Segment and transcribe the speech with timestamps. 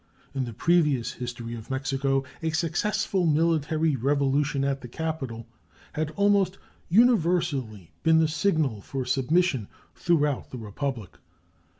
[0.33, 5.45] In the previous history of Mexico a successful military revolution at the capital
[5.93, 6.57] had almost
[6.89, 11.19] universally been the signal for submission throughout the Republic.